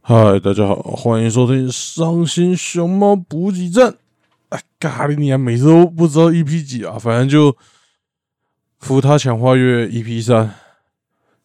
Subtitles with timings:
[0.00, 3.92] 嗨，大家好，欢迎收听《伤心熊猫补给站》。
[4.48, 7.54] 哎，咖喱你啊，每次都不知道 EP 几啊，反正就
[8.78, 10.54] 扶他强化月 EP 三，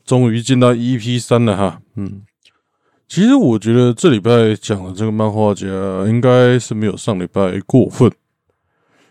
[0.06, 1.82] 终于进到 EP 三了哈。
[1.96, 2.22] 嗯，
[3.10, 5.68] 其实我觉得这礼拜讲的这个漫画家
[6.08, 8.10] 应该是没有上礼拜过分。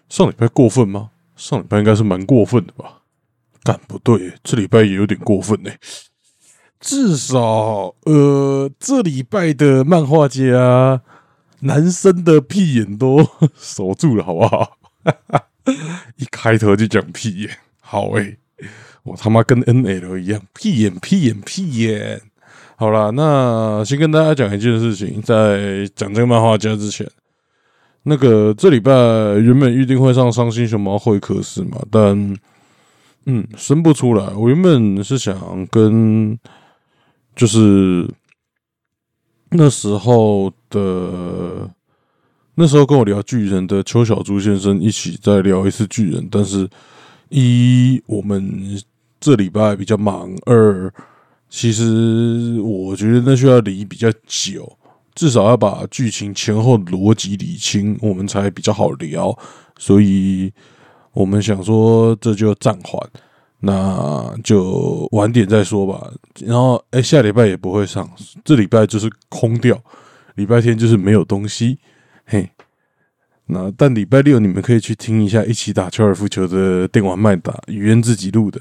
[0.09, 1.11] 上礼拜过分吗？
[1.37, 3.03] 上礼拜应该是蛮过分的吧？
[3.63, 5.71] 但不对，这礼拜也有点过分呢。
[6.83, 11.01] 至少，呃，这礼拜的漫画家
[11.61, 13.25] 男生的屁眼都
[13.57, 14.79] 守住了，好不好？
[16.19, 18.37] 一开头就讲屁眼，好诶，
[19.05, 22.21] 我他妈跟 N L 一样，屁眼屁眼屁眼。
[22.75, 27.09] 好了，那先跟大家讲一件事情，在讲这个漫画家之前，
[28.03, 32.37] 那个这礼拜原本预定会上伤心熊猫会客室嘛，但
[33.27, 34.27] 嗯，生不出来。
[34.35, 36.37] 我原本是想跟。
[37.35, 38.09] 就是
[39.51, 41.71] 那时候的，
[42.55, 46.69] 那时候跟我聊巨人的邱小猪先生一起再聊一次巨人，但是
[47.31, 48.81] 一我们
[49.19, 50.93] 这礼拜比较忙，二
[51.49, 54.79] 其实我觉得那需要理比较久，
[55.15, 59.37] 至少要把剧情前后逻辑理清，我们才比较好聊，
[59.79, 60.53] 所以
[61.13, 63.11] 我们想说这就暂缓。
[63.65, 66.13] 那就晚点再说吧。
[66.41, 68.11] 然后，哎，下礼拜也不会上，
[68.45, 69.81] 这礼拜就是空掉，
[70.35, 71.79] 礼拜天就是没有东西。
[72.25, 72.51] 嘿，
[73.47, 78.61] 那但礼拜六你们可以去听一下一起打高尔夫球的电玩麦打语言自己录的，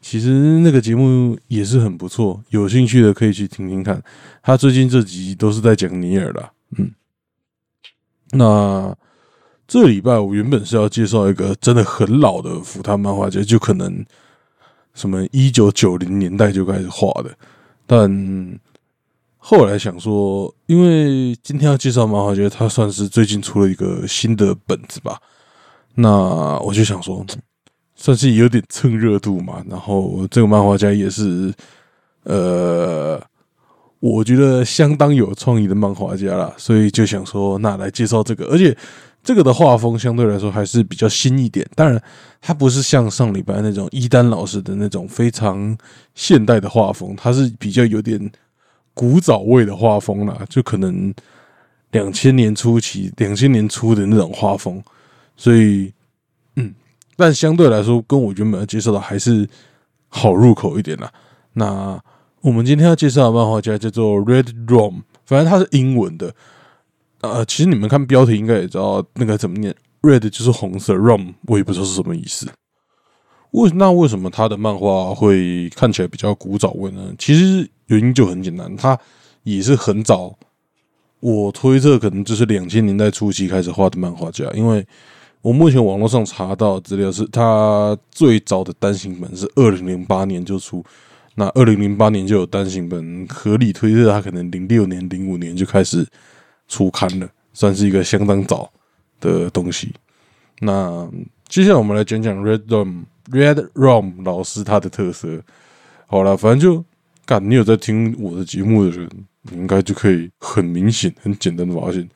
[0.00, 4.02] 其实那个节目也是很不错，有兴趣的可以去听听看。
[4.42, 6.90] 他最近这集都是在讲尼尔啦，嗯。
[8.30, 8.96] 那
[9.66, 14.02] 这礼拜我原本是要介绍一个真的很老的福他漫画家，就可能。
[14.98, 17.30] 什么一九九零年代就开始画的，
[17.86, 18.58] 但
[19.36, 25.20] 后来想说，因为今天要介绍漫画家，他算是最近出了一个新的本子吧，
[25.94, 27.24] 那我就想说，
[27.94, 29.64] 算是有点蹭热度嘛。
[29.70, 31.54] 然后这个漫画家也是，
[32.24, 33.22] 呃，
[34.00, 38.76] 我觉得相当有创意的漫画家啦，所以就想说，那来介绍这个，而且。
[39.28, 42.02] 这个的画风相对来说还是比较新一点，当然，
[42.40, 45.76] 它不是像上礼拜那种伊丹老师的那种非常
[46.14, 48.18] 现代的画风，它是比较有点
[48.94, 51.12] 古早味的画风啦，就可能
[51.90, 54.82] 两千年初期、两千年初的那种画风，
[55.36, 55.92] 所以，
[56.56, 56.74] 嗯，
[57.14, 59.46] 但相对来说，跟我原本要介绍的还是
[60.08, 61.12] 好入口一点啦。
[61.52, 62.00] 那
[62.40, 66.34] 我们今天要介绍的漫画家叫做 Red Room，反正它是英文的。
[67.20, 72.48] 呃，其实你们看标题应该也知道那个怎么念，red 就是红色，rom 我也不知道是什么意思。
[73.50, 77.12] 为那为什么他的漫画会看起来比较古早味呢？
[77.18, 78.96] 其实原因就很简单，他
[79.42, 80.38] 也是很早，
[81.18, 84.48] 我推测可能就是两千年代初期开始画的漫画家。
[84.54, 84.86] 因为
[85.42, 90.84] 我目前网络上查到资料是，他最早的单行本是二零零八年就出，
[91.34, 96.06] 那二零零八年就有单行本，合理推测他可能零六年、零五年就开始。
[96.68, 98.70] 初刊了，算是一个相当早
[99.18, 99.92] 的东西。
[100.60, 101.10] 那
[101.48, 105.42] 接下来我们来讲讲 Red Rom Red Rom 老师他的特色。
[106.06, 106.84] 好了，反正就
[107.26, 109.08] 干，你有在听我的节目的人，
[109.42, 112.08] 你应该就可以很明显、很简单的发现，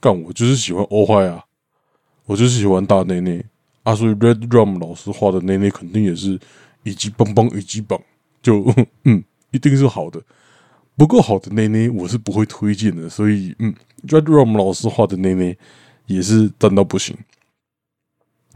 [0.00, 1.44] 干我就是喜欢欧坏啊，
[2.26, 3.44] 我就是喜欢大内内
[3.82, 6.38] 啊，所以 Red Rom 老师画的内内肯定也是
[6.84, 8.00] 一级棒棒，一级棒，
[8.40, 8.64] 就
[9.04, 10.22] 嗯，一定是好的。
[10.96, 13.08] 不够好的内内，我是不会推荐的。
[13.08, 13.74] 所以，嗯
[14.06, 15.56] ，Red Rom 老师画的内内
[16.06, 17.16] 也是赞到不行。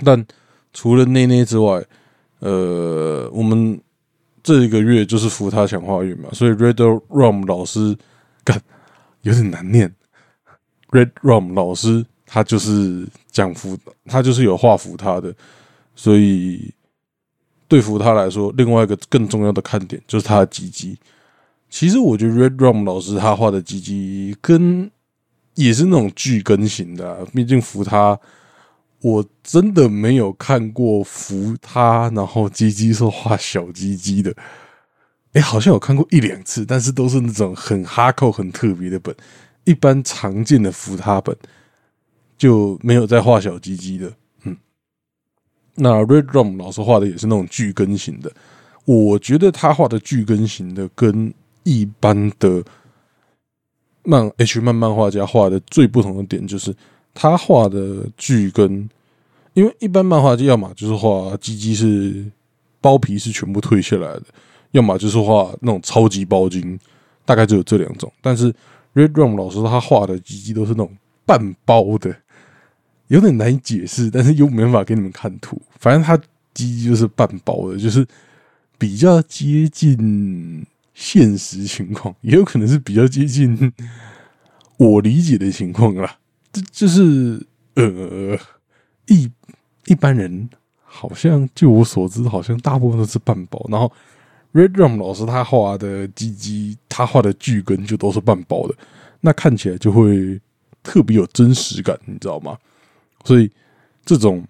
[0.04, 0.26] 但
[0.72, 1.82] 除了内内之外，
[2.40, 3.80] 呃，我们
[4.42, 6.74] 这一个月就是扶他强化月嘛，所以 Red
[7.08, 7.96] Rom 老师
[8.44, 8.60] 干
[9.22, 9.92] 有点难念。
[10.90, 15.34] Red Rom 老师他就是讲福，他就是有画福他的，
[15.94, 16.72] 所以
[17.66, 20.96] 对福他来说，另外一个更重要的看点就是他的鸡鸡。
[21.78, 24.90] 其实我觉得 Red Rom 老师他画的鸡鸡跟
[25.56, 28.18] 也是那种巨根型的，毕竟扶他，
[29.02, 34.34] 我真的没有看过扶他，然后鸡鸡是画小鸡鸡的。
[35.34, 39.14] 哎，好像有看过一两次，但是都是那种很哈扣、很特别的本。
[39.64, 41.36] 一般常见的扶他本
[42.38, 44.10] 就没有在画小鸡鸡的。
[44.44, 44.56] 嗯，
[45.74, 48.32] 那 Red Rom 老师画的也是那种巨根型的，
[48.86, 51.34] 我觉得他画的巨根型的跟
[51.66, 52.62] 一般的
[54.04, 56.72] 漫 H 漫漫画家画的最不同的点就是，
[57.12, 58.88] 他画的剧跟，
[59.52, 62.24] 因为一般漫画家要么就是画鸡鸡是
[62.80, 64.22] 包皮是全部退下来的，
[64.70, 66.78] 要么就是画那种超级包茎，
[67.24, 68.12] 大概只有这两种。
[68.22, 68.52] 但是
[68.94, 72.14] Red Rum 老师他画的鸡鸡都是那种半包的，
[73.08, 75.60] 有点难以解释，但是又没办法给你们看图。
[75.80, 76.16] 反正他
[76.54, 78.06] 鸡鸡就是半包的，就是
[78.78, 80.64] 比较接近
[80.96, 83.70] 现实情况，也有可能是比较接近
[84.78, 86.16] 我理解的情况啦。
[86.50, 88.38] 这就是呃，
[89.08, 89.30] 一
[89.84, 90.48] 一般人
[90.82, 93.92] 好像就我所知，好像大部分都是半包，然后。
[94.52, 98.74] Red Rum 老师他画的鸡鸡，他画的巨根就都是半包的，
[99.20, 100.40] 那看起来就会
[100.82, 102.56] 特别有真实感，你知道吗？
[103.26, 103.50] 所以
[104.06, 104.42] 这种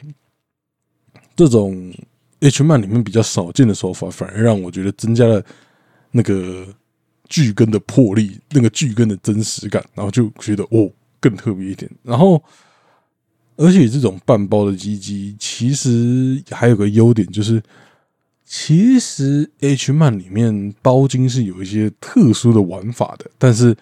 [1.34, 1.92] 这种
[2.38, 5.44] H 漫里面比较少见的手法，反而让我觉得增加了
[6.16, 6.66] 那个
[7.28, 10.90] 巨根的魄力，那个巨根的真实感，然后就觉得哦
[11.20, 11.90] 更特别一点。
[12.02, 12.42] 然后，
[13.56, 17.62] 而且这种半包的鸡鸡其实还有个优点就是。
[18.48, 23.76] 其实 H 漫里面包金是有一些特殊的玩法的，但是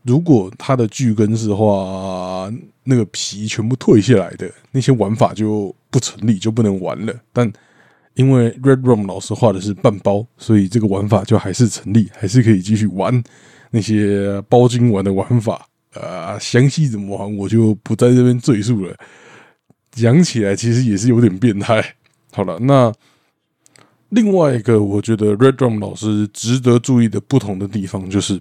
[0.00, 2.50] 如果它的巨根是话，
[2.84, 7.14] 那个皮全部退下来的那些玩法就不成立，就不能玩了。
[7.34, 7.52] 但
[8.14, 13.22] 因为 Red Room 老师画的是半包，所以这个玩法就还是成立，还是可以继续玩
[13.70, 15.66] 那些包金玩的玩法。
[15.94, 18.96] 啊，详细怎么玩我就不在这边赘述了。
[19.90, 21.94] 讲起来其实也是有点变态。
[22.32, 22.92] 好了，那。
[24.14, 28.38] 另外一个，我觉得 Red Drum 老师值得注意的不同的地方，就是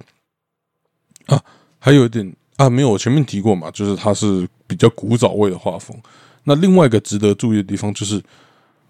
[1.27, 1.41] 啊，
[1.79, 5.97] 还有一点啊，没有我前面提过嘛，就是他是比较古早味的画风。
[6.43, 8.21] 那另外一个值得注意的地方，就是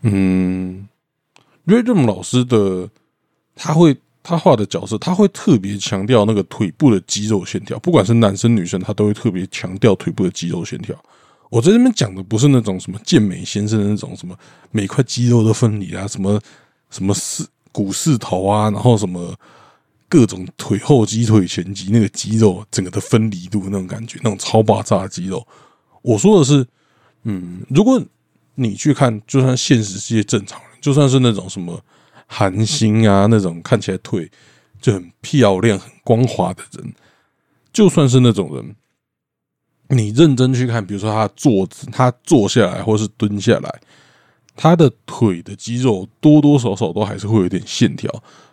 [0.01, 0.87] 嗯
[1.65, 2.89] ，Red Drum 老师的
[3.55, 10.95] 他会他画的角色，他会特别强调那个腿部的肌肉线条，不管是男生女生，他都会特别强调腿部的肌肉线条。
[11.49, 14.37] 我在这边讲的不是那种什么健美先生的那种什么
[14.71, 16.39] 每块肌肉都分离啊，什么。
[16.91, 19.33] 什么四股四头啊，然后什么
[20.09, 25.47] 各种腿后肌、腿前肌，那个肌肉整个的分离度那种感觉，那种超爆炸的肌肉。
[26.01, 26.67] 我说的是，
[27.23, 27.97] 嗯，如果
[28.55, 31.83] 你去看，就算现实世界正常人，就算是那种什么
[32.27, 34.29] 韩星啊，那种看起来腿
[34.81, 36.93] 就很漂亮、很光滑的人，
[37.71, 38.75] 就算是那种人，
[39.89, 43.81] 你认真去看，比如说他坐姿，他坐下来或是蹲下来。
[44.53, 48.11] 他的腿的肌肉多多少少都还是会有点线条，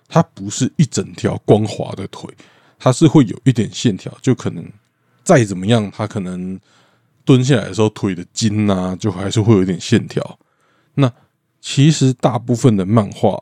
[0.09, 2.33] 它不是一整条光滑的腿，
[2.79, 4.65] 它是会有一点线条，就可能
[5.25, 6.59] 再怎么样，他可能
[7.29, 10.39] 蹲下来的时候腿的筋啊，就还是会有点线条。
[10.95, 11.13] 那
[11.61, 13.39] 其实大部分的漫画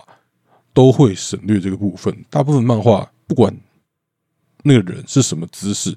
[0.72, 3.56] 都会省略这个部分，大部分漫画不管
[4.64, 5.96] 那个人是什么姿势。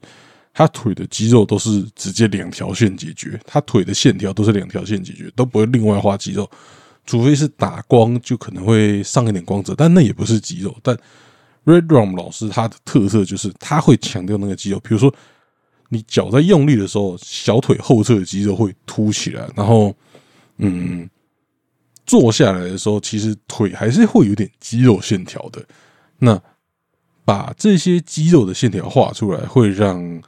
[0.53, 6.47] 他腿的肌肉都是直接两条线解决，他腿的线条都是两条线解决，都不会另外画肌肉，
[7.07, 10.77] 除非是打光就可能会上一点光泽，但那也不是肌肉。
[10.83, 10.95] 但
[11.65, 15.11] Red Rum 老师他的特色就是他会强调那个肌肉，比如说
[15.89, 19.93] 你脚在用力的时候，小腿后侧的肌肉会凸起来，然后
[20.57, 21.09] 嗯，
[22.05, 25.63] 坐下来的时候，其实腿还是会有点肌肉线条的。
[26.19, 26.41] 那
[27.25, 30.21] 把这些肌肉的线条画出来，会让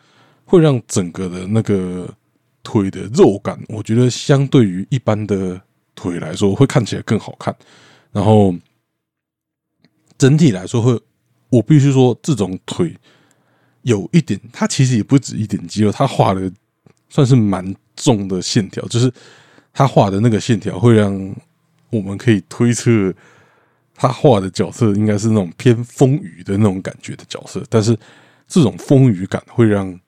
[0.46, 2.08] 会让整个的那个
[2.64, 5.60] 腿的肉感，我觉得相对于一般的
[5.96, 7.56] 腿来说，会看起来更好看。
[8.12, 8.54] 然后
[10.18, 11.00] 整体来说，会
[11.50, 12.96] 我必须说，这种腿
[13.84, 16.52] 有一点，他其实也不止一点肌肉，他画的
[17.10, 19.12] 算是蛮重的线条，就是
[19.74, 21.36] 他画的那个线条，会让
[21.90, 23.14] 我们可以推测
[23.96, 27.64] 他画的角色应该是那种偏风雨的那种感觉的角色。
[27.70, 27.98] 但是
[28.48, 30.00] 这种风雨感会让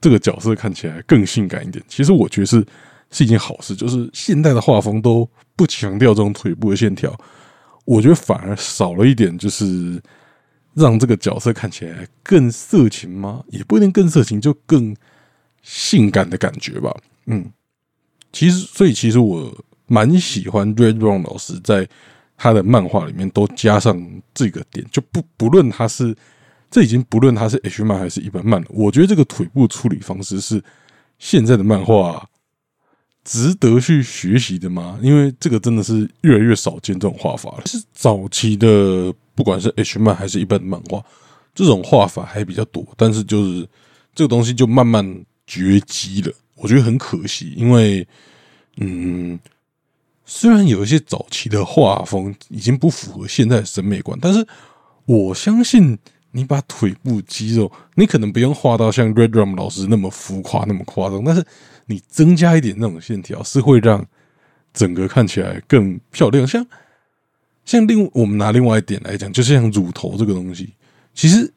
[0.00, 2.64] 这个角色看起来更性感一点，其实我觉得是
[3.10, 3.74] 是一件好事。
[3.74, 7.16] 就是现代的画风都不强调这种腿部的线条，
[7.84, 10.00] 我觉得反而少了一点，就是
[10.74, 13.44] 让这个角色看起来更色情吗？
[13.48, 14.94] 也不一定更色情，就更
[15.62, 16.94] 性感的感觉吧。
[17.26, 17.50] 嗯，
[18.32, 21.88] 其实所以其实我蛮喜欢 Red Ron 老师在
[22.36, 26.16] 他的漫画里面都加上这个点，就不不论他是。
[26.74, 28.66] 这已经不论它是 H 漫还是一般漫了。
[28.70, 30.64] 我觉得这个腿部处理方式是
[31.18, 32.26] 现在的漫画
[33.24, 34.98] 值得去学习的吗？
[35.02, 37.66] 因为这个真的是越来越少见这种画法了。
[37.66, 41.04] 是早期的，不管是 H 漫还是一般的漫画，
[41.54, 42.86] 这种画法还比较多。
[42.96, 43.68] 但是就是
[44.14, 47.52] 这个东西就慢慢绝迹了，我觉得很可惜。
[47.56, 48.06] 因为，
[48.76, 49.38] 嗯，
[50.24, 54.46] 虽然有一些早期的画风已经不符合现在的审美观，但是
[55.06, 55.98] 我相信。
[56.34, 61.44] 你把腿部肌肉，你可能不用画到像 Red Rum 老师那么浮夸、那么夸张，但是
[61.84, 64.02] 你增加一点那种线条，是会让
[64.72, 66.46] 整个看起来更漂亮。
[66.46, 66.66] 像
[67.64, 70.74] 像另我们拿另外一点来讲，就是像乳头这个东西，
[71.14, 71.52] 其实，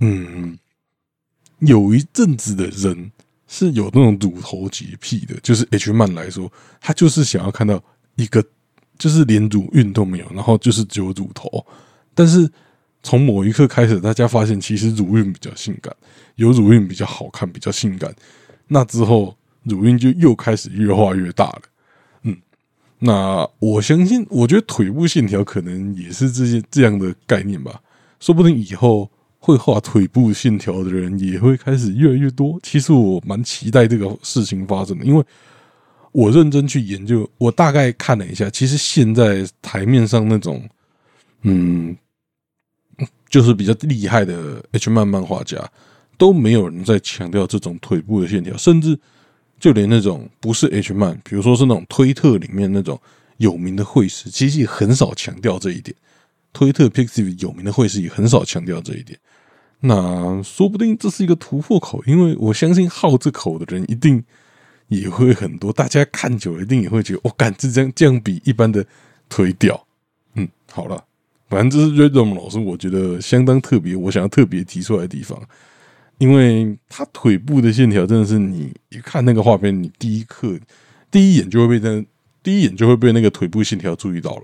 [0.00, 0.58] 嗯，
[1.58, 3.12] 有一阵子的人
[3.46, 6.50] 是有那种乳头洁癖的，就是 H 曼来说，
[6.80, 7.82] 他就是想要看到
[8.16, 8.44] 一个
[8.98, 11.64] 就是连乳晕都没有，然后就是只有乳头。
[12.14, 12.50] 但是
[13.02, 15.94] 从某一刻开始，大家发现其实乳晕比较性感，
[16.36, 18.14] 有乳晕比较好看，比较性感。
[18.68, 21.62] 那之后，乳晕就又开始越画越大了。
[23.02, 27.80] 那我相信，我觉得腿部线条可能也是这些这样的概念吧。
[28.20, 32.60] 说不定以后会画腿部线条的人也会开始越来越多。
[32.62, 35.24] 其实我蛮期待这个事情发生的，因为
[36.12, 40.62] 我认真去研究，我大概看了一下，其实现在台面上那种，
[41.42, 41.96] 嗯，
[43.30, 45.66] 就是比较厉害的 H 漫漫画家，
[46.18, 48.98] 都没有人在强调这种腿部的线条，甚至
[49.60, 53.00] 就连那种不是 H man，，比如说是那种推特里面那种
[53.36, 55.94] 有名的会师，其实也很少强调这一点。
[56.52, 59.16] 推特 Pixiv 有名的会师也很少强调这一点，
[59.80, 64.24] 那说不定这是一个突破口，因为我相信好这口的人一定
[64.88, 68.84] 也会很多，大家看久了一定也会觉得，我感这样这样比一般的
[69.28, 69.86] 推掉。
[70.34, 71.04] 嗯，好了，
[71.48, 75.40] 反正这是 Redom 老师我觉得相当特别，我想要特别提出来的地方，
[76.20, 80.54] 因为他腿部的线条真的是你一看那个画面，你第一刻
[81.10, 82.04] 第一眼就会被那
[82.42, 84.42] 第一眼就会被那个腿部线条注意到了。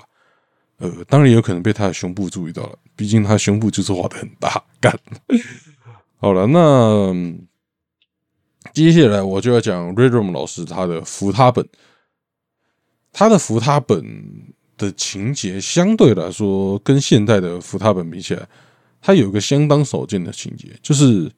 [0.78, 4.64] 呃，当然也有可能被他的胸部注意到了，毕竟他胸部就是画的很大。
[4.80, 4.98] 干，
[6.16, 7.14] 好了，那
[8.72, 11.68] 接下来我就要讲 r e d r o m 老师他的扶他本，
[13.12, 14.02] 他的扶他本
[14.78, 18.48] 的情节相对来说跟现代的扶他本比起来，
[19.02, 21.30] 它有一个相当少见的情节，就是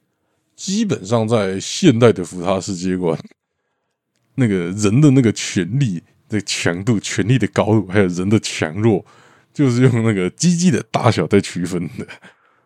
[0.59, 3.17] 基本上在现代的福他世界观，
[4.35, 9.05] 那个人的那个权力的强度、权力的高度，还有人的强弱。
[9.51, 12.05] 就是用那个鸡鸡的大小在区分的，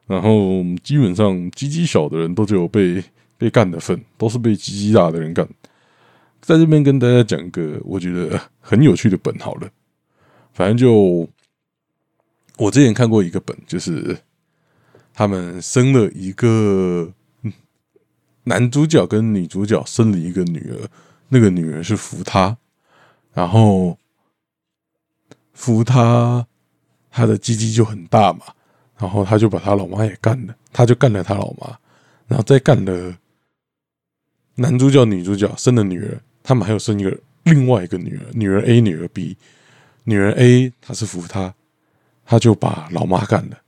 [0.05, 3.03] 然后基本上鸡鸡小的人都只有被
[3.37, 5.47] 被干的份，都是被鸡鸡大的人干。
[6.41, 9.69] 在这边跟大家讲个我觉得很有趣的本好了，
[10.51, 11.27] 反正就
[12.57, 14.17] 我之前看过一个本，就是
[15.13, 17.11] 他们生了一个
[18.43, 20.87] 男主角跟女主角生了一个女儿，
[21.29, 22.57] 那个女儿是扶他，
[23.33, 23.97] 然后
[25.53, 26.45] 扶他。
[27.15, 28.39] 他的鸡鸡就很大嘛，
[28.97, 31.77] 然后他就把他老妈也干了，他就干了他老妈，
[32.25, 33.15] 然后再干了
[34.55, 39.37] 男主角、女主角生的女儿，他们还有生一个另外一个女儿，女儿 A、女儿 B，
[40.05, 41.53] 女儿 A 他是扶他，
[42.25, 43.59] 他就把老妈干了，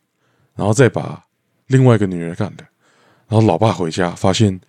[0.55, 1.23] 然后再把
[1.67, 2.67] 另外一个女儿干了，
[3.27, 4.59] 然后老爸回家发现，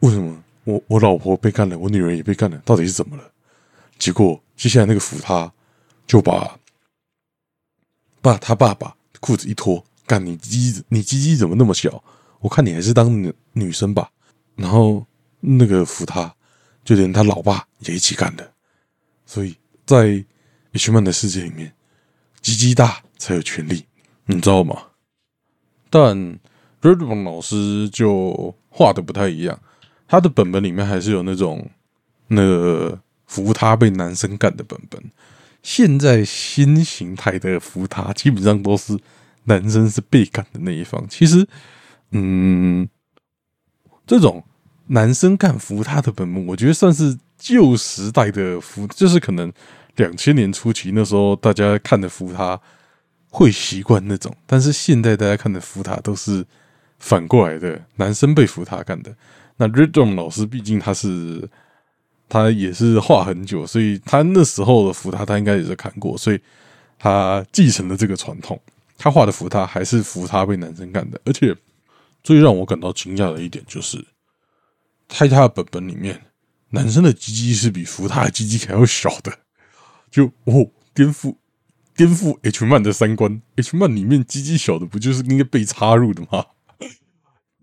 [0.00, 3.32] 为什么我我老婆被干了，我女儿也被干了，到底是怎么了？
[3.98, 5.52] 结果接下来那个扶他
[6.06, 6.58] 就把。
[8.22, 12.04] 爸，他爸爸裤子一脱，干你鸡，你鸡鸡怎么那么小？
[12.40, 14.10] 我看你还是当女女生吧。
[14.56, 15.06] 然后
[15.40, 16.34] 那个扶他，
[16.84, 18.52] 就连他老爸也一起干的。
[19.24, 19.56] 所以
[19.86, 20.22] 在
[20.72, 21.72] H 曼的世界里面，
[22.42, 23.86] 鸡鸡大才有权利，
[24.26, 24.88] 你知道吗？
[25.88, 26.38] 但
[26.80, 29.58] r e d b o n 老师就画的不太一样，
[30.08, 31.68] 他的本本里面还是有那种
[32.28, 35.02] 那个扶他被男生干的本本。
[35.62, 38.98] 现在新形态的扶他基本上都是
[39.44, 41.04] 男生是被干的那一方。
[41.06, 41.46] 其实，
[42.12, 42.88] 嗯，
[44.06, 44.42] 这种
[44.86, 49.52] 男生干扶他的本本，我觉得算是旧时代的扶，就是可能
[49.96, 52.58] 两千年初期那时候大家看的扶他
[53.28, 54.34] 会习惯那种。
[54.46, 56.46] 但是现在大家看的扶他都是
[57.00, 59.12] 反过来的，男生被扶他干的。
[59.56, 61.50] 那 Redom 老师毕竟他是。
[62.32, 66.40] 他也是画很久，所以他那时候的福他，他应该也是看过，所以
[66.96, 68.56] 他继承了这个传统。
[68.96, 71.52] 他画的福他还是福他被男生干的，而且
[72.22, 73.98] 最让我感到惊讶的一点就是，
[75.08, 76.22] 在他的本本里面，
[76.68, 79.32] 男生的鸡鸡是比福他的鸡鸡还要小的，
[80.08, 81.34] 就哦，颠覆
[81.96, 83.42] 颠覆 H 漫的三观。
[83.56, 86.46] H 漫里面鸡鸡小的不就是应该被插入的吗？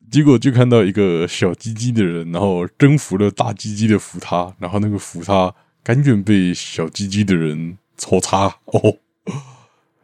[0.10, 8.98] 结果就看到一个小鸡鸡的人，然后征服了大鸡鸡的扶他，然后那个扶他甘愿被小鸡鸡的人抽插 哦，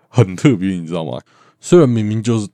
[0.09, 1.21] 很特别，你知道吗？
[1.59, 2.47] 虽然明明就是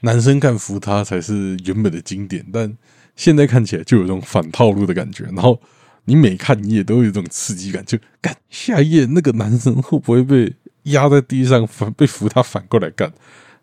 [0.00, 2.76] 男生看扶他才是原本的经典，但
[3.16, 5.24] 现在看起来就有种反套路的感觉。
[5.24, 5.60] 然后
[6.04, 13.12] 你每看一页都有一种刺激感，就干下一页那个男生会不会被压在地上反被扶他反过来干？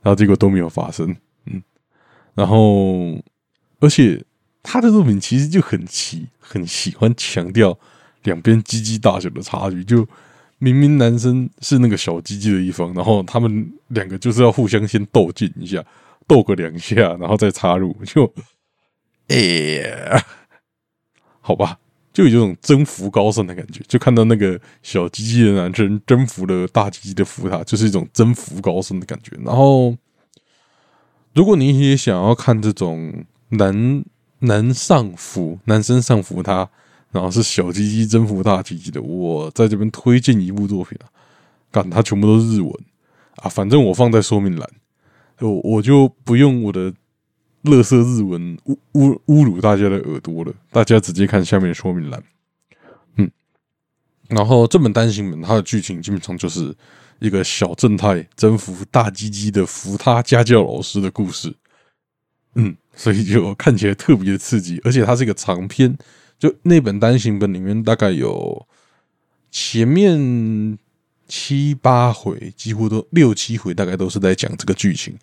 [0.02, 1.16] 然后结果都没有发生。
[1.46, 1.62] 嗯
[2.42, 3.22] 然后，
[3.80, 4.26] 而且
[4.64, 7.78] 他的作品其实就很奇，很喜欢强调
[8.24, 9.84] 两边鸡鸡大小的差距。
[9.84, 10.08] 就
[10.58, 15.86] 明明男生是那个小鸡鸡的一方，然后他们两个就是要互相先斗劲一下，
[16.26, 18.34] 斗个两下，然后再插入，就
[19.30, 20.24] 哎，
[21.42, 21.78] 好吧，
[22.12, 29.38] 就有这种征服高山的感觉，就看到那个小鸡鸡的男生征服了大鸡鸡的福塔，就是一种征服高山的感觉。
[29.46, 29.96] 然后，
[31.34, 34.04] 如果你也想要看这种男
[34.40, 36.70] 男上服男生上服他，
[37.12, 41.10] 然后是小鸡鸡征服大鸡鸡的，我在这边推荐一部作品啊，
[41.72, 42.74] 干，它全部都是日文
[43.38, 44.70] 啊，反正我放在说明栏，
[45.40, 46.94] 我我就不用我的。
[47.64, 52.24] 乐色日文侮侮侮辱大家的耳朵了，大家直接看下面说明栏。
[53.18, 53.32] 嗯，
[54.30, 56.76] 然后这本单行本它的剧情基本上就是
[57.22, 61.56] 一个小正太征服大鸡鸡的扶他家教老师的故事。
[62.56, 65.96] 嗯，所以就看起来特别的刺激，而且它是一个长篇，
[66.38, 68.68] 就那本单行本里面大概有
[69.52, 70.78] 前面
[71.28, 75.16] 七八回，几乎都六七回，大概都是在讲这个剧情。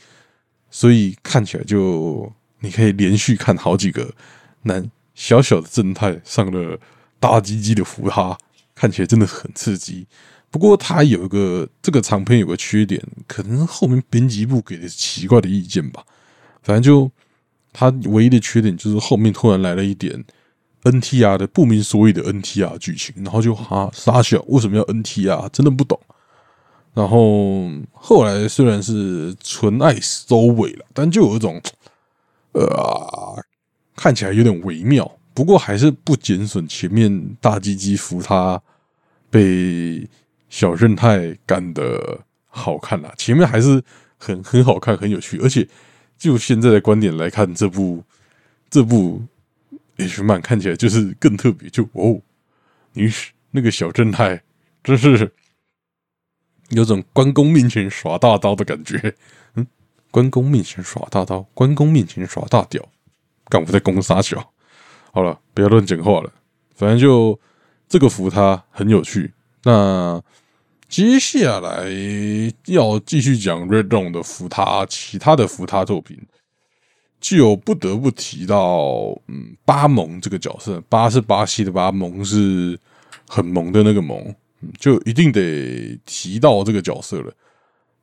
[0.70, 4.14] 所以看起来就你可以连续看好几个
[4.62, 6.78] 男小小的正太上了
[7.18, 8.38] 大鸡鸡的扶他，
[8.74, 10.06] 看起来真的很刺激。
[10.50, 16.04] 不过他有一个这个长篇有个缺点，可能后面编辑部给的奇怪的意见吧。
[16.62, 17.10] 反正就
[17.72, 20.24] 他唯一的缺点就是后面突然来了一点
[20.82, 25.48] NTR 的不明所以的 NTR 剧情，然后就哈傻笑，为什么要 NTR？
[25.50, 26.00] 真的不懂。
[26.94, 31.60] 然后后来虽然是纯爱收尾了，但就有一种，
[32.52, 33.44] 呃，
[33.94, 35.10] 看起来有点微妙。
[35.34, 38.60] 不过还是不减损前面大鸡鸡扶他
[39.30, 40.08] 被
[40.48, 43.12] 小正太干的好看啦。
[43.16, 43.82] 前面还是
[44.16, 45.38] 很很好看，很有趣。
[45.38, 45.68] 而且
[46.16, 48.04] 就现在的观点来看，这部
[48.68, 49.22] 这部
[49.96, 51.68] H 漫看起来就是更特别。
[51.70, 52.20] 就哦，
[52.92, 53.10] 你
[53.50, 54.42] 那个小正太
[54.82, 55.32] 真是。
[56.70, 59.14] 有种关公面前耍大刀的感觉，
[59.54, 59.66] 嗯，
[60.10, 62.86] 关公面前耍大刀，关公面前耍大屌，
[63.48, 64.52] 干我在攻杀小，
[65.10, 66.30] 好了，不要乱讲话了。
[66.74, 67.40] 反正就
[67.88, 69.32] 这个服他很有趣。
[69.64, 70.23] 那
[70.88, 71.87] 接下来
[72.66, 76.18] 要继续讲 Red d o n 的服他，其他的服他作品，
[77.21, 80.83] 就不得不提到，嗯，巴蒙这个角色。
[80.88, 82.79] 巴是巴西的巴，蒙是
[83.29, 84.35] 很萌的那个萌。
[84.77, 87.33] 就一定得提到这个角色了。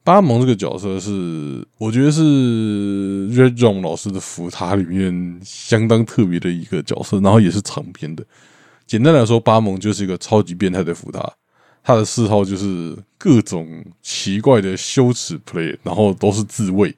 [0.05, 2.21] 巴蒙这个角色是，我觉得是
[3.29, 8.23] Red Ron 老师的福塔里面相当特别的一个角色，然后也是长篇的。
[8.87, 11.29] 简单来说，巴蒙就是一个超级变态的福塔，
[11.85, 16.93] 他的嗜好就是各种奇怪的羞耻 play，然后都是自卫，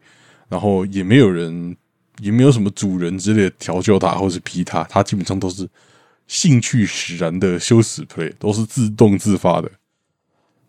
[0.50, 1.78] 然后也没有人，
[2.21, 5.69] 也没有什么主人之类的调教他或是逼他，他基本上都是。
[6.30, 9.71] 兴趣使然的羞耻 play 都是自动自发的，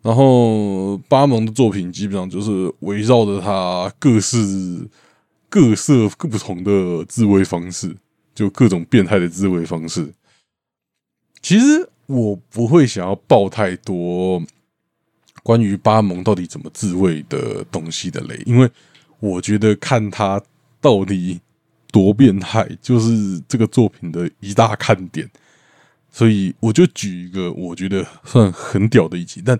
[0.01, 4.87] 然后巴蒙的作品基本上就是围绕着他各式
[5.49, 7.93] 各色各不同的自卫方式，
[8.33, 10.13] 就各种变态的自卫方式。
[11.41, 14.41] 其实我不会想要爆太多
[15.43, 18.67] 关于巴蒙到底怎么自卫的东西的雷，因为
[19.19, 20.41] 我觉得看他
[20.81, 21.39] 到底
[21.91, 25.29] 多变态，就是这个作品的一大看点。
[26.11, 29.59] 所以我就举一个我觉得算很屌的一集，但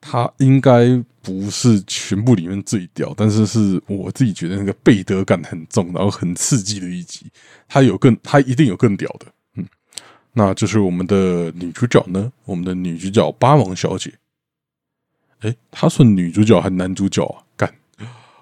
[0.00, 7.30] 它应该不是全部里面最屌，但是是我自己觉得那个背德感很重，然后很刺激的一集。
[7.68, 9.26] 它有更，它一定有更屌的，
[10.32, 14.12] 那就是我们的女主角呢，我们的女主角巴蒙小姐。
[15.40, 17.42] 哎，她算女主角还是男主角啊？
[17.56, 17.74] 干，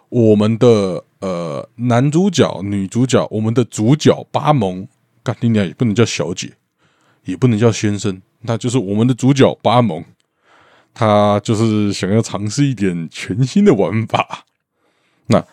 [0.09, 4.87] 我们的呃男主角、女主角，我们的主角巴蒙，
[5.23, 6.53] 干，你俩也不能叫小姐。
[7.25, 10.05] 也不能叫先生，那就是我们的主角巴蒙，
[10.95, 14.45] 他就是想要尝试一点全新的玩法。
[15.27, 15.45] 那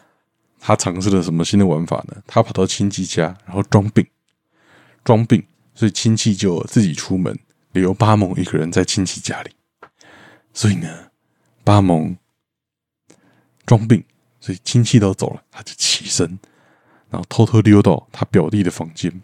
[0.60, 2.22] 他尝试了什么新的玩法呢？
[2.28, 4.06] 他跑到亲戚家，然后装病，
[5.04, 5.44] 装病，
[5.76, 7.38] 所以亲戚就自己出门，
[7.72, 9.52] 留巴蒙一个人在亲戚家里。
[10.54, 11.12] 所以呢，
[11.64, 12.16] 巴蒙
[13.66, 14.04] 装病，
[14.40, 16.40] 所以亲戚都走了，他就起身，
[17.10, 19.22] 然后偷偷溜到他表弟的房间。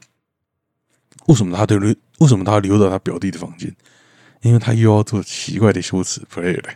[1.28, 1.96] 为什么他留？
[2.20, 3.74] 为什么他溜到他表弟的房间？
[4.42, 6.74] 因为他又要做奇怪的羞耻 play 了。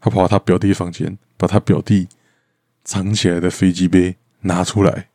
[0.00, 2.08] 他跑到他表弟房间，把他表弟
[2.84, 5.10] 藏起来的飞机杯拿出来，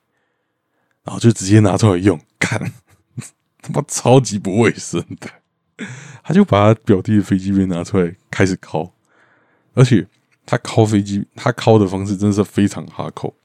[1.03, 2.19] 然后就直接拿出来用。
[2.37, 2.73] 看，
[3.61, 5.29] 他妈超级不卫生的。
[6.23, 8.93] 他就把他表弟的飞机杯拿出来开始敲，
[9.73, 10.07] 而且
[10.45, 13.35] 他敲飞机，他敲的方式真的是非常哈扣。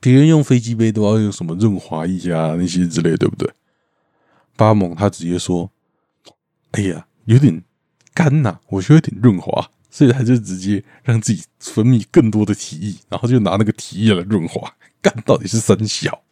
[0.00, 3.48] 别人用飞机杯都要用什么润滑液啊那些之类，对不对？
[4.56, 5.70] 巴蒙他直接说
[6.72, 7.62] ：“哎呀，有点
[8.12, 14.74] 干呐，我需要点润滑。”所以他就直接让自己分泌更多的体液，然后就拿那个体液来润滑。
[15.00, 16.24] 干到底是三小？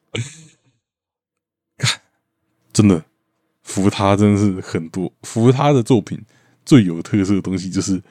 [2.72, 3.04] 真的
[3.62, 6.20] 服他真的是很多，服他的作品
[6.64, 8.02] 最有特色的东西就是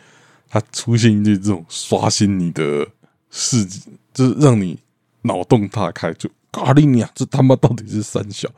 [0.47, 2.87] 他出现一些这种刷新你的
[3.29, 3.65] 视，
[4.13, 4.79] 就是让你
[5.21, 8.49] 脑洞大开，就咖喱尼这他妈到底是三小，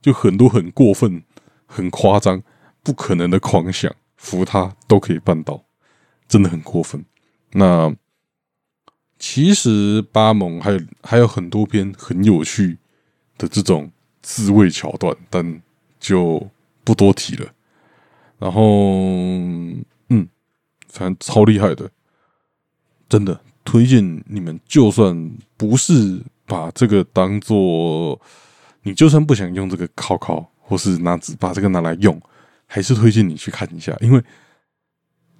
[0.00, 1.22] 就很多很过分、
[1.66, 2.42] 很夸张、
[2.82, 5.64] 不可能的狂想，服他都可以办到，
[6.28, 7.04] 真的很过分。
[7.52, 7.94] 那。
[9.24, 12.78] 其实巴蒙还有还有很多篇很有趣
[13.38, 15.62] 的这种自慰桥段，但
[16.00, 16.48] 就
[16.84, 17.46] 不多提了。
[18.38, 18.62] 然后，
[20.08, 20.28] 嗯，
[20.88, 21.90] 反正超厉害的，
[23.08, 24.58] 真的推荐你们。
[24.66, 28.20] 就算不是把这个当做，
[28.82, 32.20] 你就算不想用这个考考，或是拿把这个拿来用，
[32.66, 34.20] 还是推荐你去看一下，因为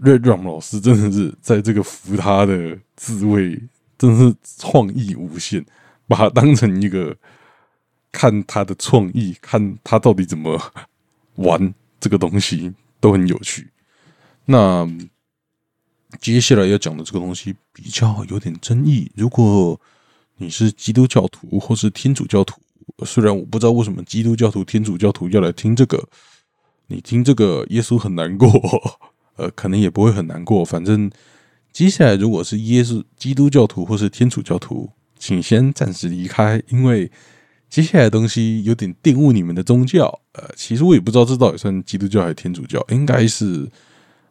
[0.01, 3.61] Red Rum 老师真的是在这个扶他的自卫。
[3.99, 5.64] 真是创意无限，
[6.09, 7.16] 把它当成一个
[8.12, 10.61] 看他的创意，看他到底怎么
[11.37, 13.68] 玩这个东西都很有趣。
[14.44, 14.87] 那
[16.20, 19.11] 接下来要讲的这个东西比较有点争议。
[19.16, 19.81] 如果
[20.37, 22.61] 你是基督教徒或是天主教徒，
[23.05, 26.07] 虽然我不知道为什么基督教徒、天主教徒要来听这个，
[26.88, 28.48] 你听这个耶稣很难过，
[29.37, 31.11] 呃，可能也不会很难过，反正。
[31.72, 37.11] 接下来，如果是耶稣、基督教徒或是天主教徒，请先暂时离开，因为
[37.73, 40.21] 接下来的东西有点玷污你们的宗教。
[40.33, 43.67] 呃，其实我也不知道这到底算基督教还是天主教，应该是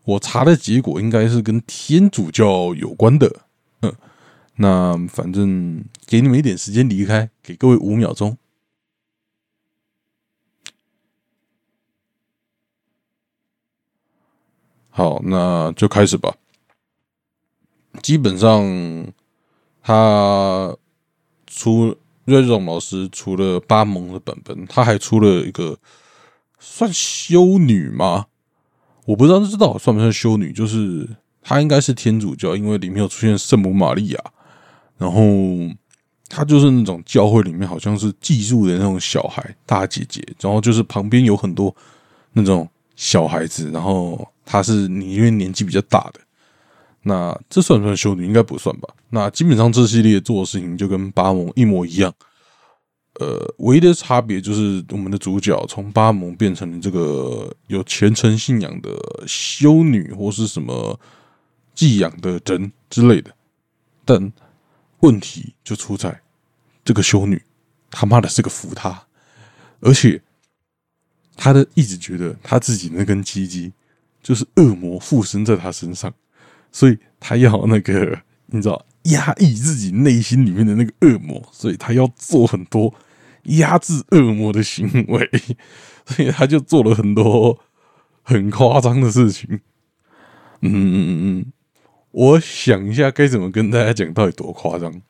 [0.04, 3.42] 我查的结果应该是跟天主教有关的。
[3.82, 3.92] 嗯，
[4.58, 8.38] 那反正给你们一点时间离开，给各位五秒钟。
[14.92, 16.36] 好，那就开始吧。
[18.04, 19.12] 基本上，
[19.82, 20.78] 他
[21.48, 25.78] 出瑞荣老师除了巴蒙的本本，他还出了一个
[26.60, 28.28] 算修女吗？
[29.06, 31.10] 我不知道这道算不算修女，就是
[31.42, 34.20] 他应该是天主教，因为里面有出现圣母玛利亚，
[34.98, 35.22] 然后
[36.30, 41.76] 他就是那种教会里面好像是寄宿的那种小孩大姐姐，然后就是旁边有很多
[42.34, 46.20] 那种小孩子，然后他是你因为年纪比较大的。
[47.04, 48.26] 那这算不算修女？
[48.26, 48.88] 应该不算吧。
[49.10, 52.14] 那基本上这系列做的事情就跟巴蒙一模一样，
[53.20, 58.92] 呃，唯一的差别就是我们的主角从巴蒙变成了这个有虔诚信仰的
[59.26, 61.00] 修女或是什么
[61.74, 63.32] 寄养的人之类的。
[64.06, 64.32] 但
[65.00, 66.22] 问题就出在
[66.86, 67.42] 这个修女
[67.90, 69.08] 他妈的是个扶他，
[69.80, 70.22] 而且
[71.36, 73.74] 他的一直觉得他自己那根鸡鸡
[74.22, 76.14] 就是恶魔附身在他身上。
[76.72, 82.94] 所以他要那个， 你知道，压抑自己内心里面的那个恶魔，所以他要做很多
[83.44, 85.30] 压制恶魔的行为，
[86.06, 87.60] 所以他就做了很多
[88.24, 89.60] 很夸张的事情。
[90.62, 91.54] 嗯嗯嗯嗯，
[92.12, 95.02] 我想一下该怎么跟大家讲到底多夸张。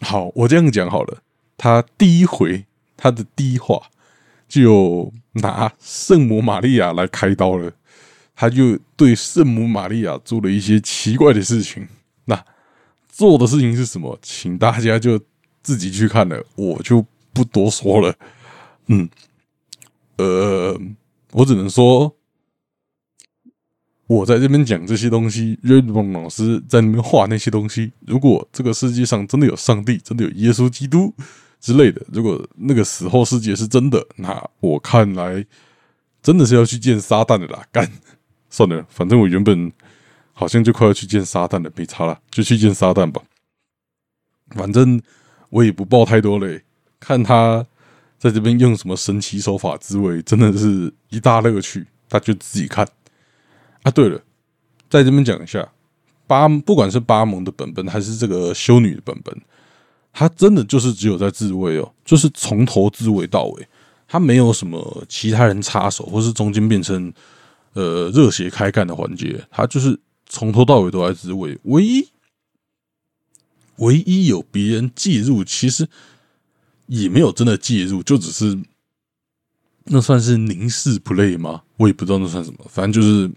[0.00, 1.18] 好，我这样讲好了，
[1.56, 2.64] 他第一回
[2.96, 3.90] 他的第一话
[4.48, 7.72] 就拿圣母玛利亚来开刀了。
[8.34, 11.86] 他就对圣母玛利亚做了一些奇怪的事情。
[12.24, 12.44] 那
[13.08, 14.18] 做的事情是什么？
[14.22, 15.20] 请大家就
[15.62, 18.14] 自己去看了，我就不多说了。
[18.86, 19.08] 嗯，
[20.16, 20.80] 呃，
[21.32, 22.16] 我只能说，
[24.06, 27.92] 我在这边讲这些东西，瑞蒙老师在那边画那些东西。
[28.06, 31.14] 如果这个世界上真的有上帝，真的有耶稣基督
[31.60, 35.44] 之类的，如果那个死后世界是真的，那我看来
[36.22, 37.90] 真的是要去见撒旦的啦，干！
[38.52, 39.72] 算了，反正我原本
[40.34, 43.22] 好像就快要去见撒旦了，没差了，就去见撒旦吧。
[44.50, 45.00] 反正
[45.48, 46.62] 我也不抱太多嘞，
[47.00, 47.66] 看他
[48.18, 52.86] 在这边用什么神奇手法滋味，真的是一大乐趣，他就自己看。
[53.84, 54.20] 啊，对了，
[54.90, 55.66] 在这边讲一下，
[56.26, 59.34] 巴不管是巴蒙的本本还是这个修女的本本，
[60.12, 63.66] 他真的就是只有在自慰哦，就是从头自慰到尾，
[64.06, 67.10] 他没有什么其他人插手，或是中间变成。
[67.74, 72.08] 呃，热血开干的环节，他就是从头到尾都在自慰，唯一
[73.76, 75.88] 唯一有别人介入，其实
[76.86, 78.58] 也没有真的介入，就只是
[79.84, 81.62] 那算是凝视 play 吗？
[81.78, 83.30] 我也不知道那算什么，反正就是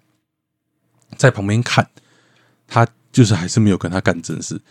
[1.15, 1.89] 在旁边看，
[2.67, 4.61] 他就是还是没有跟他干正事。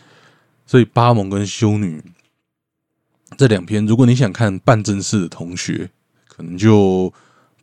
[0.67, 2.03] 所以巴蒙跟修女
[3.37, 5.89] 这两篇，如果你想看办正事的同学，
[6.27, 7.11] 可能就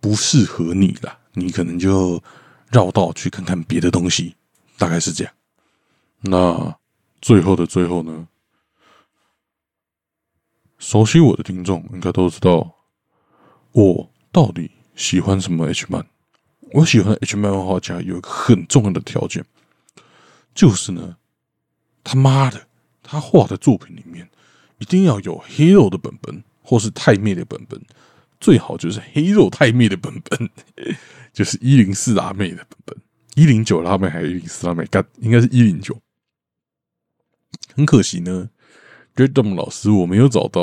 [0.01, 1.19] 不适合你了。
[1.33, 2.23] 你可能就
[2.71, 4.35] 绕道去看看别的东西，
[4.79, 5.33] 大概是这样。
[6.21, 6.77] 那
[7.21, 8.29] 最后的最后呢？
[10.79, 12.75] 熟悉我的听众应该都知道，
[13.71, 16.05] 我到底喜欢什么 H 漫？
[16.73, 19.45] 我喜欢 H 漫画家有一个很重要的条件，
[20.55, 21.17] 就是呢，
[22.03, 22.67] 他妈的，
[23.01, 24.29] 他画的作品里面
[24.79, 27.81] 一定要有黑肉的本本，或是太妹的本本，
[28.43, 30.51] 最好就是黑肉太妹的本本，
[31.33, 32.97] 就是一零四拉妹的本本，
[33.37, 34.85] 一零九拉妹还是一零四拉妹？
[34.91, 35.97] 该，应该是一零九。
[37.75, 38.51] 很可惜呢。
[39.15, 40.63] Redom 老师，我没有找到，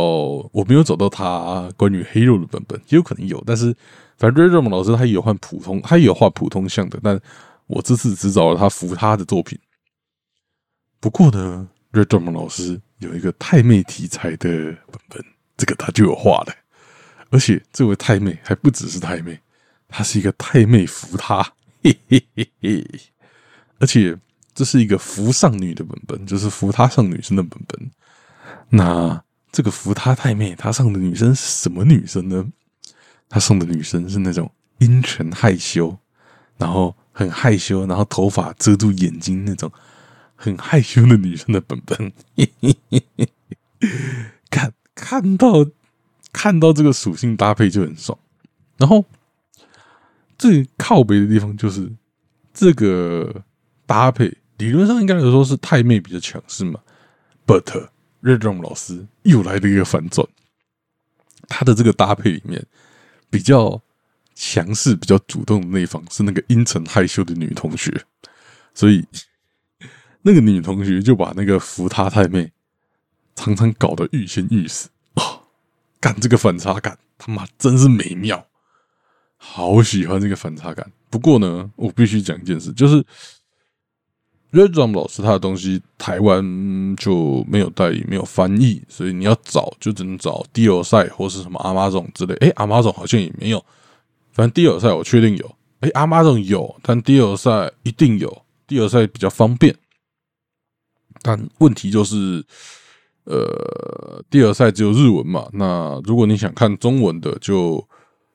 [0.52, 3.76] 我没有找到他关于黑肉的本本，也有可能有，但是
[4.18, 7.22] 反正 Redom 老师他也有画普通，他也有画普通像的，但
[7.68, 9.58] 我这次只找了他扶他的作品。
[11.00, 15.24] 不过呢，Redom 老师有一个太妹题材的本本，
[15.56, 16.54] 这个他就有画了，
[17.30, 19.40] 而且这位太妹还不只是太妹，
[19.88, 21.44] 她是一个太妹扶她，
[21.84, 22.86] 嘿嘿嘿嘿，
[23.80, 24.18] 而且
[24.54, 27.92] 这是一个扶上女的本本，就是扶她上女生的本本。
[28.70, 32.48] 那这个扶他太妹，她上的女生是什么女生呢？
[33.28, 35.98] 她上的女生是那种阴沉害羞，
[36.58, 39.72] 然后很害羞，然后头发遮住眼睛那种
[40.36, 42.12] 很害羞的女生的本本。
[42.36, 43.30] 嘿嘿嘿嘿
[44.50, 45.66] 看看到
[46.32, 48.18] 看到这个属性搭配就很爽。
[48.78, 49.06] 然后
[50.38, 51.92] 最靠北的地方就是
[52.54, 53.44] 这个
[53.86, 56.80] 搭配，理论上应该来说是太妹比较强势嘛
[57.46, 57.90] ，but。
[58.22, 60.28] r e d r o m 老师又来了一个反转，
[61.48, 62.62] 他的这个搭配里面
[63.30, 63.82] 比较
[64.36, 68.04] 强势、比较主动的那一方是那个阴沉害羞的女同学，
[68.74, 69.08] 所以
[70.24, 72.52] 那个女同学就把那个扶他太妹
[73.36, 74.90] 常常搞得欲仙欲死！
[76.00, 78.46] 干这个反差感，他妈真是美妙，
[79.38, 80.92] 好喜欢这个反差感。
[81.10, 83.06] 不过呢，我必须讲一件事，就是。
[84.52, 86.44] Redrum 老师他的东西台湾
[86.96, 92.34] 就没有代理，没有翻译，所以你要找就只能找第二赛或是什么阿妈总之类。
[92.38, 93.64] 哎，阿妈总好像也没有，
[94.32, 95.56] 反正第二赛我确定有。
[95.82, 99.76] 哎，阿妈总有，但第二赛一定有，第二赛比较方便。
[101.22, 102.44] 但问题就是，
[103.26, 105.48] 呃，第二赛只有日文嘛。
[105.54, 107.88] 那如果你想看中文的，就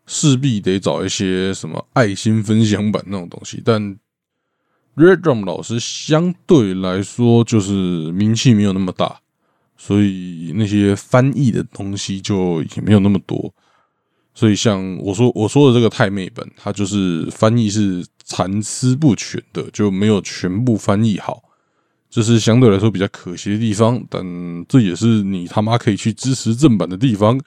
[0.06, 3.96] 势必得找一些什么爱心分享版那种东西，但。
[4.96, 7.72] Redrum 老师相对来说就是
[8.12, 9.18] 名气没有那么大，
[9.76, 13.52] 所以那些翻译的东西就也没有那么多。
[14.36, 21.42] 所以像我说我说的这个太妹本，它就是翻译是参差不全的，就没有全部翻译好，
[22.14, 24.00] 这是相对来说比较可惜的地方。
[24.08, 24.22] 但
[24.68, 27.40] 这也是你他妈可以去支持正版的地方，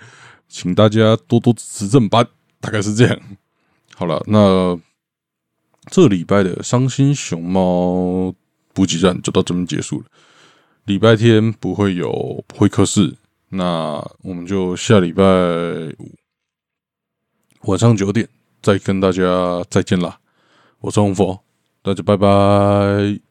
[0.49, 2.27] 请大家多多支持正版，
[2.59, 3.17] 大概是这样。
[3.95, 4.77] 好了，那。
[5.89, 8.35] 这礼拜的伤心熊猫
[8.73, 10.05] 补给站就到这边结束了。
[10.83, 13.15] 礼拜天不会有会客室，
[13.47, 16.11] 那我们就下礼拜五
[17.61, 18.27] 晚上九点
[18.61, 20.19] 再跟大家再见啦。
[20.81, 21.39] 我是红佛，
[21.81, 23.26] 大家拜拜。